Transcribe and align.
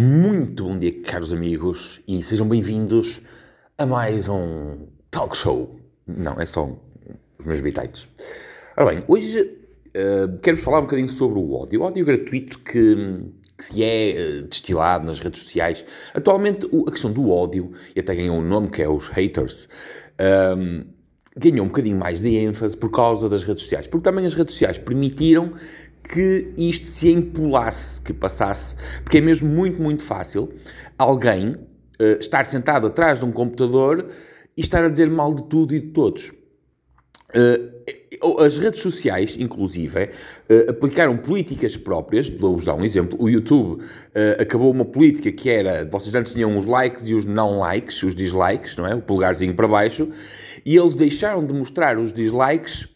Muito 0.00 0.62
bom 0.62 0.78
dia, 0.78 0.92
caros 1.02 1.32
amigos, 1.32 2.00
e 2.06 2.22
sejam 2.22 2.48
bem-vindos 2.48 3.20
a 3.76 3.84
mais 3.84 4.28
um 4.28 4.86
talk 5.10 5.36
show. 5.36 5.74
Não, 6.06 6.40
é 6.40 6.46
só 6.46 6.70
os 7.36 7.44
meus 7.44 7.58
bitites. 7.58 8.06
Ora 8.76 8.94
bem, 8.94 9.04
hoje 9.08 9.40
uh, 9.42 10.38
quero-vos 10.40 10.64
falar 10.64 10.78
um 10.78 10.82
bocadinho 10.82 11.08
sobre 11.08 11.40
o 11.40 11.52
ódio. 11.52 11.80
O 11.80 11.82
ódio 11.82 12.04
gratuito 12.04 12.60
que, 12.60 13.24
que 13.58 13.82
é 13.82 14.14
uh, 14.14 14.42
destilado 14.44 15.04
nas 15.04 15.18
redes 15.18 15.42
sociais. 15.42 15.84
Atualmente, 16.14 16.68
o, 16.70 16.88
a 16.88 16.92
questão 16.92 17.10
do 17.10 17.28
ódio, 17.28 17.72
e 17.96 17.98
até 17.98 18.14
ganhou 18.14 18.36
um 18.36 18.44
nome 18.46 18.70
que 18.70 18.80
é 18.80 18.88
os 18.88 19.08
haters, 19.08 19.68
um, 20.16 20.22
ehm, 20.22 20.84
ganhou 21.36 21.64
um 21.64 21.68
bocadinho 21.68 21.98
mais 21.98 22.20
de 22.20 22.36
ênfase 22.36 22.76
por 22.76 22.92
causa 22.92 23.28
das 23.28 23.42
redes 23.42 23.64
sociais. 23.64 23.88
Porque 23.88 24.04
também 24.04 24.24
as 24.24 24.34
redes 24.34 24.54
sociais 24.54 24.78
permitiram 24.78 25.54
que 26.08 26.52
isto 26.56 26.86
se 26.86 27.10
empolasse, 27.10 28.00
que 28.00 28.12
passasse, 28.12 28.76
porque 29.04 29.18
é 29.18 29.20
mesmo 29.20 29.48
muito, 29.48 29.80
muito 29.80 30.02
fácil 30.02 30.52
alguém 30.96 31.50
uh, 31.50 32.18
estar 32.18 32.44
sentado 32.44 32.86
atrás 32.86 33.18
de 33.18 33.24
um 33.24 33.32
computador 33.32 34.08
e 34.56 34.60
estar 34.60 34.84
a 34.84 34.88
dizer 34.88 35.10
mal 35.10 35.34
de 35.34 35.44
tudo 35.44 35.74
e 35.74 35.80
de 35.80 35.88
todos. 35.88 36.32
Uh, 37.34 38.40
as 38.42 38.56
redes 38.58 38.80
sociais, 38.80 39.36
inclusive, 39.38 40.04
uh, 40.04 40.70
aplicaram 40.70 41.16
políticas 41.18 41.76
próprias. 41.76 42.28
Vou-vos 42.28 42.64
dar 42.64 42.74
um 42.74 42.84
exemplo. 42.84 43.18
O 43.20 43.28
YouTube 43.28 43.82
uh, 43.82 44.40
acabou 44.40 44.70
uma 44.70 44.84
política 44.84 45.30
que 45.30 45.50
era: 45.50 45.84
vocês 45.84 46.14
antes 46.14 46.32
tinham 46.32 46.56
os 46.56 46.64
likes 46.64 47.06
e 47.06 47.14
os 47.14 47.26
não 47.26 47.58
likes, 47.58 48.02
os 48.02 48.14
dislikes, 48.14 48.76
não 48.76 48.86
é? 48.86 48.94
O 48.94 49.02
polegarzinho 49.02 49.54
para 49.54 49.68
baixo, 49.68 50.08
e 50.64 50.76
eles 50.76 50.94
deixaram 50.94 51.44
de 51.44 51.52
mostrar 51.52 51.98
os 51.98 52.12
dislikes 52.12 52.88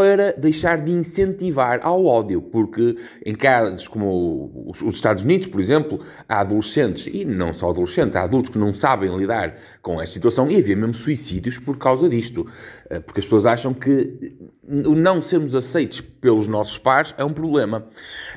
para 0.00 0.32
deixar 0.32 0.82
de 0.82 0.92
incentivar 0.92 1.80
ao 1.82 2.06
ódio, 2.06 2.40
porque 2.40 2.96
em 3.22 3.34
casos 3.34 3.86
como 3.86 4.64
os 4.66 4.94
Estados 4.94 5.24
Unidos, 5.24 5.46
por 5.46 5.60
exemplo, 5.60 6.00
há 6.26 6.40
adolescentes, 6.40 7.06
e 7.12 7.22
não 7.26 7.52
só 7.52 7.68
adolescentes, 7.68 8.16
há 8.16 8.22
adultos 8.22 8.50
que 8.50 8.56
não 8.56 8.72
sabem 8.72 9.14
lidar 9.14 9.56
com 9.82 10.00
esta 10.00 10.14
situação 10.14 10.50
e 10.50 10.56
havia 10.56 10.74
mesmo 10.74 10.94
suicídios 10.94 11.58
por 11.58 11.76
causa 11.76 12.08
disto, 12.08 12.46
eh, 12.88 12.98
porque 12.98 13.20
as 13.20 13.26
pessoas 13.26 13.44
acham 13.44 13.74
que 13.74 14.38
o 14.86 14.94
não 14.94 15.20
sermos 15.20 15.54
aceitos 15.54 16.00
pelos 16.00 16.48
nossos 16.48 16.78
pares 16.78 17.14
é 17.18 17.24
um 17.24 17.34
problema. 17.34 17.86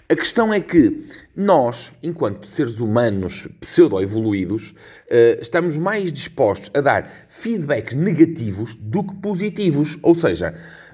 A 0.09 0.15
questão 0.17 0.53
é 0.53 0.59
que 0.59 1.05
nós, 1.33 1.93
enquanto 2.03 2.45
seres 2.45 2.81
humanos 2.81 3.47
pseudo-evoluídos, 3.61 4.75
eh, 5.09 5.37
estamos 5.41 5.77
mais 5.77 6.11
dispostos 6.11 6.69
a 6.73 6.81
dar 6.81 7.09
feedbacks 7.29 7.95
negativos 7.95 8.75
do 8.75 9.01
que 9.01 9.15
positivos, 9.15 9.97
ou 10.03 10.13
seja, 10.13 10.53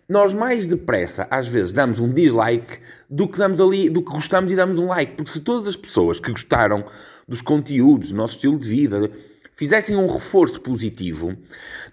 nós 0.10 0.34
mais 0.34 0.66
depressa, 0.66 1.28
às 1.30 1.48
vezes, 1.48 1.72
damos 1.72 2.00
um 2.00 2.12
dislike 2.12 2.80
do 3.08 3.28
que 3.28 3.38
damos 3.38 3.62
ali, 3.62 3.90
do 3.92 4.02
que 4.02 4.12
gostamos 4.12 4.52
e 4.52 4.56
damos 4.56 4.80
um 4.80 4.88
like. 4.88 5.16
Porque 5.16 5.32
se 5.32 5.40
todas 5.40 5.68
as 5.68 5.76
pessoas 5.76 6.20
que 6.20 6.32
gostaram 6.32 6.84
dos 7.28 7.44
conteúdos, 7.44 8.10
do 8.10 8.18
nosso 8.18 8.34
estilo 8.34 8.58
de 8.58 8.68
vida, 8.68 9.12
fizessem 9.54 9.96
um 9.96 10.08
reforço 10.08 10.60
positivo, 10.62 11.38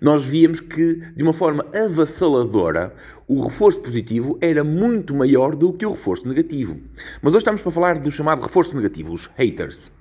nós 0.01 0.27
víamos 0.27 0.61
que, 0.61 0.95
de 1.15 1.23
uma 1.23 1.35
forma 1.35 1.67
avassaladora, 1.75 2.95
o 3.29 3.43
reforço 3.43 3.81
positivo 3.81 4.39
era 4.41 4.65
muito 4.65 5.15
maior 5.15 5.55
do 5.55 5.73
que 5.75 5.85
o 5.85 5.91
reforço 5.91 6.27
negativo. 6.27 6.81
Mas 7.21 7.35
hoje 7.35 7.41
estamos 7.41 7.61
para 7.61 7.71
falar 7.71 7.99
do 7.99 8.11
chamado 8.11 8.41
reforço 8.41 8.75
negativo, 8.77 9.13
os 9.13 9.29
haters. 9.37 9.93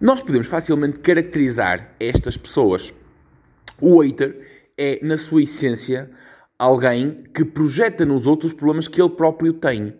Nós 0.00 0.22
podemos 0.22 0.48
facilmente 0.48 1.00
caracterizar 1.00 1.94
estas 2.00 2.38
pessoas. 2.38 2.94
O 3.80 4.00
hater 4.00 4.38
é, 4.78 5.00
na 5.02 5.18
sua 5.18 5.42
essência, 5.42 6.08
alguém 6.58 7.22
que 7.32 7.44
projeta 7.44 8.04
nos 8.04 8.26
outros 8.26 8.50
os 8.50 8.56
problemas 8.56 8.88
que 8.88 9.00
ele 9.00 9.10
próprio 9.10 9.52
tem. 9.52 9.94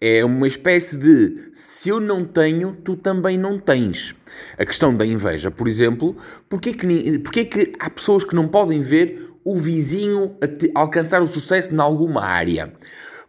É 0.00 0.24
uma 0.24 0.48
espécie 0.48 0.98
de 0.98 1.50
se 1.52 1.88
eu 1.88 2.00
não 2.00 2.24
tenho, 2.24 2.74
tu 2.74 2.96
também 2.96 3.38
não 3.38 3.58
tens. 3.58 4.14
A 4.58 4.66
questão 4.66 4.94
da 4.94 5.06
inveja, 5.06 5.50
por 5.50 5.68
exemplo, 5.68 6.16
porquê 6.48 6.72
que, 6.72 7.18
porquê 7.20 7.44
que 7.44 7.72
há 7.78 7.88
pessoas 7.88 8.24
que 8.24 8.34
não 8.34 8.48
podem 8.48 8.80
ver 8.80 9.30
o 9.44 9.56
vizinho 9.56 10.36
alcançar 10.74 11.22
o 11.22 11.26
sucesso 11.26 11.72
em 11.72 11.78
alguma 11.78 12.24
área? 12.24 12.72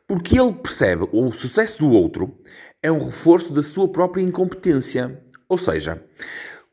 Porque 0.07 0.39
ele 0.39 0.53
percebe 0.53 1.07
o 1.11 1.31
sucesso 1.31 1.79
do 1.79 1.91
outro 1.91 2.35
é 2.81 2.91
um 2.91 3.05
reforço 3.05 3.53
da 3.53 3.63
sua 3.63 3.87
própria 3.87 4.23
incompetência. 4.23 5.21
Ou 5.47 5.57
seja, 5.57 6.03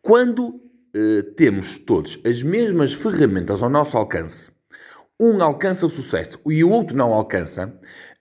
quando 0.03 0.60
eh, 0.94 1.22
temos 1.37 1.78
todos 1.78 2.19
as 2.25 2.42
mesmas 2.42 2.92
ferramentas 2.92 3.62
ao 3.62 3.69
nosso 3.69 3.97
alcance, 3.97 4.50
um 5.20 5.42
alcança 5.42 5.86
o 5.86 5.91
sucesso 5.91 6.38
e 6.47 6.64
o 6.64 6.70
outro 6.70 6.97
não 6.97 7.12
alcança, 7.12 7.75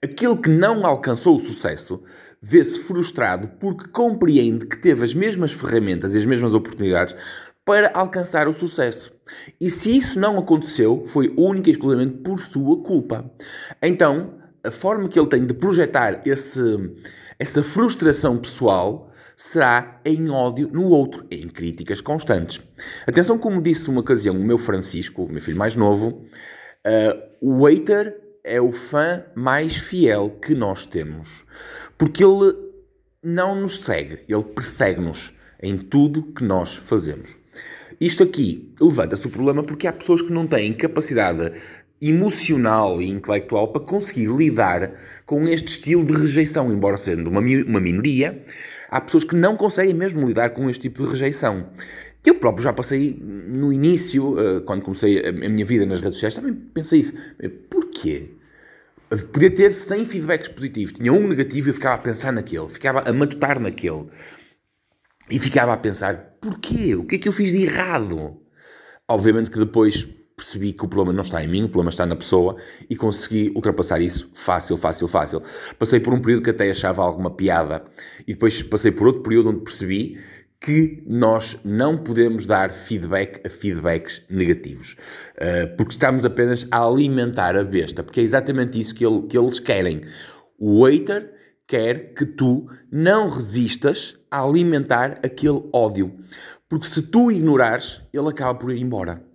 aquele 0.04 0.36
que 0.36 0.50
não 0.50 0.86
alcançou 0.86 1.38
o 1.38 1.40
sucesso 1.40 2.04
vê-se 2.42 2.80
frustrado 2.80 3.48
porque 3.60 3.88
compreende 3.88 4.66
que 4.66 4.78
teve 4.78 5.06
as 5.06 5.14
mesmas 5.14 5.54
ferramentas 5.54 6.14
e 6.14 6.18
as 6.18 6.26
mesmas 6.26 6.54
oportunidades 6.54 7.16
para 7.64 7.92
alcançar 7.94 8.48
o 8.48 8.54
sucesso. 8.54 9.12
E 9.62 9.70
se 9.70 9.96
isso 9.96 10.20
não 10.20 10.38
aconteceu, 10.38 11.04
foi 11.06 11.34
única 11.38 11.70
e 11.70 11.74
exclusivamente 11.74 12.18
por 12.18 12.40
sua 12.40 12.82
culpa. 12.84 13.32
Então, 13.82 14.34
a 14.64 14.72
forma 14.72 15.08
que 15.08 15.20
ele 15.20 15.30
tem 15.30 15.46
de 15.46 15.54
projetar 15.54 16.22
esse, 16.26 16.62
essa 17.38 17.64
frustração 17.64 18.38
pessoal 18.38 19.12
será 19.38 20.02
em 20.04 20.30
ódio 20.30 20.70
no 20.74 20.90
outro, 20.90 21.26
em 21.32 21.48
críticas 21.48 22.02
constantes. 22.02 22.60
Atenção, 23.08 23.38
como 23.38 23.62
disse 23.62 23.90
uma 23.90 24.02
ocasião 24.02 24.36
o 24.36 24.44
meu 24.44 24.58
Francisco, 24.58 25.24
o 25.24 25.32
meu 25.32 25.42
filho 25.42 25.58
mais 25.58 25.78
novo, 25.78 26.26
o 27.42 27.66
hater 27.66 28.20
é 28.44 28.60
o 28.60 28.72
fã 28.72 29.24
mais 29.36 29.78
fiel 29.78 30.30
que 30.42 30.56
nós 30.56 30.86
temos, 30.86 31.46
porque 31.98 32.24
ele 32.24 32.54
não 33.24 33.56
nos 33.56 33.80
segue, 33.80 34.24
ele 34.28 34.44
persegue-nos 34.44 35.34
em 35.62 35.78
tudo 35.78 36.34
que 36.34 36.44
nós 36.44 36.74
fazemos. 36.74 37.38
Isto 38.00 38.24
aqui 38.24 38.74
levanta-se 38.80 39.28
o 39.28 39.30
problema 39.30 39.62
porque 39.62 39.88
há 39.88 39.92
pessoas 39.92 40.22
que 40.22 40.32
não 40.32 40.48
têm 40.48 40.74
capacidade 40.74 41.52
emocional 42.02 43.02
e 43.02 43.10
intelectual 43.10 43.70
para 43.70 43.82
conseguir 43.82 44.28
lidar 44.28 44.94
com 45.26 45.48
este 45.48 45.68
estilo 45.68 46.06
de 46.06 46.14
rejeição, 46.14 46.72
embora 46.72 46.98
sendo 46.98 47.30
uma, 47.30 47.42
uma 47.42 47.80
minoria, 47.80 48.44
há 48.90 49.02
pessoas 49.02 49.24
que 49.24 49.36
não 49.36 49.56
conseguem 49.58 49.94
mesmo 49.94 50.26
lidar 50.26 50.52
com 50.52 50.70
este 50.70 50.84
tipo 50.84 51.04
de 51.04 51.10
rejeição. 51.10 51.70
Eu 52.26 52.36
próprio 52.36 52.64
já 52.64 52.74
passei 52.74 53.18
no 53.22 53.72
início, 53.72 54.38
eh, 54.40 54.60
quando 54.62 54.84
comecei 54.84 55.26
a 55.26 55.32
minha 55.32 55.66
vida 55.66 55.86
nas 55.86 56.00
redes 56.00 56.16
sociais, 56.16 56.34
também 56.34 56.54
pensei 56.54 57.00
isso. 57.00 57.14
Porquê? 57.70 58.32
Podia 59.32 59.50
ter 59.50 59.72
100 59.72 60.06
feedbacks 60.06 60.48
positivos, 60.50 60.94
tinha 60.94 61.12
um 61.12 61.28
negativo 61.28 61.68
e 61.68 61.70
eu 61.70 61.74
ficava 61.74 61.96
a 61.96 61.98
pensar 61.98 62.32
naquele, 62.32 62.68
ficava 62.68 63.00
a 63.10 63.14
matutar 63.14 63.60
naquele. 63.60 64.06
E 65.32 65.40
ficava 65.40 65.74
a 65.74 65.78
pensar, 65.78 66.38
porquê? 66.42 66.96
O 66.96 67.06
que 67.06 67.16
é 67.16 67.20
que 67.20 67.28
eu 67.28 67.34
fiz 67.34 67.52
de 67.52 67.64
errado? 67.64 68.38
Obviamente 69.08 69.50
que 69.50 69.58
depois 69.58 70.08
percebi 70.40 70.72
que 70.72 70.86
o 70.86 70.88
problema 70.88 71.14
não 71.14 71.22
está 71.24 71.44
em 71.44 71.48
mim, 71.48 71.64
o 71.64 71.70
problema 71.70 71.90
está 71.90 72.06
na 72.06 72.16
pessoa 72.16 72.56
e 72.90 72.96
consegui 72.96 73.52
ultrapassar 73.56 74.02
isso 74.02 74.30
fácil, 74.34 74.78
fácil, 74.78 75.08
fácil. 75.08 75.42
Passei 75.78 76.00
por 76.00 76.14
um 76.14 76.20
período 76.20 76.44
que 76.44 76.50
até 76.50 76.70
achava 76.72 77.04
alguma 77.04 77.30
piada 77.30 77.84
e 78.28 78.34
depois 78.34 78.64
passei 78.64 78.92
por 78.92 79.08
outro 79.08 79.22
período 79.22 79.50
onde 79.50 79.62
percebi 79.62 80.18
que 80.62 81.04
nós 81.08 81.58
não 81.64 81.98
podemos 81.98 82.46
dar 82.46 82.72
feedback 82.72 83.46
a 83.46 83.50
feedbacks 83.50 84.24
negativos, 84.30 84.98
uh, 85.38 85.76
porque 85.78 85.94
estamos 85.94 86.26
apenas 86.26 86.68
a 86.70 86.84
alimentar 86.86 87.56
a 87.56 87.64
besta, 87.64 88.04
porque 88.04 88.20
é 88.20 88.24
exatamente 88.24 88.80
isso 88.80 88.94
que, 88.94 89.06
ele, 89.06 89.22
que 89.28 89.38
eles 89.38 89.60
querem. 89.60 90.02
O 90.58 90.84
hater 90.86 91.34
quer 91.66 92.14
que 92.14 92.26
tu 92.26 92.68
não 92.92 93.30
resistas 93.30 94.18
a 94.30 94.44
alimentar 94.44 95.20
aquele 95.24 95.64
ódio, 95.72 96.14
porque 96.68 96.88
se 96.88 97.04
tu 97.04 97.32
ignorares, 97.32 98.02
ele 98.12 98.28
acaba 98.28 98.58
por 98.58 98.72
ir 98.72 98.82
embora. 98.82 99.29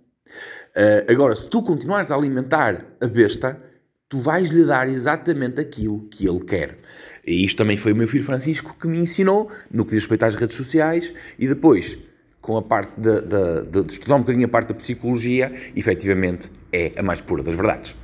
Uh, 0.75 1.09
agora, 1.09 1.35
se 1.35 1.49
tu 1.49 1.63
continuares 1.63 2.11
a 2.11 2.15
alimentar 2.15 2.85
a 2.99 3.07
besta, 3.07 3.61
tu 4.09 4.19
vais 4.19 4.49
lhe 4.49 4.65
dar 4.65 4.89
exatamente 4.89 5.61
aquilo 5.61 6.07
que 6.09 6.27
ele 6.27 6.41
quer. 6.41 6.77
E 7.25 7.45
isto 7.45 7.57
também 7.57 7.77
foi 7.77 7.93
o 7.93 7.95
meu 7.95 8.07
filho 8.07 8.23
Francisco 8.23 8.75
que 8.79 8.87
me 8.87 8.99
ensinou 8.99 9.49
no 9.71 9.85
que 9.85 9.91
diz 9.91 10.01
respeito 10.01 10.23
às 10.23 10.35
redes 10.35 10.55
sociais 10.55 11.13
e 11.39 11.47
depois, 11.47 11.97
com 12.41 12.57
a 12.57 12.61
parte 12.61 12.93
de, 12.99 13.21
de, 13.21 13.83
de, 13.83 13.93
estudar 13.93 14.15
um 14.15 14.19
bocadinho 14.19 14.45
a 14.45 14.49
parte 14.49 14.69
da 14.69 14.75
psicologia, 14.75 15.51
efetivamente 15.75 16.51
é 16.71 16.91
a 16.97 17.01
mais 17.01 17.21
pura 17.21 17.41
das 17.41 17.55
verdades. 17.55 17.95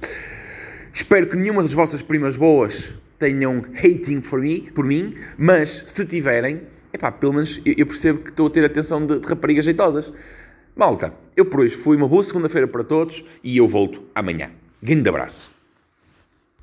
Espero 0.94 1.27
que 1.27 1.35
nenhuma 1.35 1.62
das 1.62 1.74
vossas 1.74 2.01
primas 2.01 2.35
boas 2.35 2.95
tenham 3.19 3.62
hating 3.75 4.21
por 4.21 4.39
mim, 4.39 4.69
por 4.74 4.85
mim 4.85 5.13
mas 5.38 5.83
se 5.88 6.06
tiverem, 6.06 6.63
epá, 6.91 7.12
pelo 7.12 7.33
menos 7.33 7.62
eu, 7.65 7.75
eu 7.77 7.85
percebo 7.85 8.19
que 8.19 8.29
estou 8.29 8.47
a 8.47 8.50
ter 8.50 8.65
atenção 8.65 9.06
de, 9.06 9.19
de 9.19 9.27
raparigas 9.27 9.65
jeitosas. 9.65 10.12
Malta, 10.75 11.13
eu 11.35 11.45
por 11.45 11.59
hoje 11.59 11.75
fui 11.75 11.97
uma 11.97 12.07
boa 12.07 12.23
segunda-feira 12.23 12.68
para 12.68 12.83
todos 12.83 13.25
e 13.44 13.57
eu 13.57 13.68
volto 13.68 14.03
amanhã. 14.15 14.51
Grande 14.81 15.09
abraço. 15.09 15.51